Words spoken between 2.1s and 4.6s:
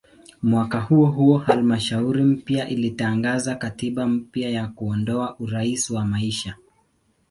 mpya ilitangaza katiba mpya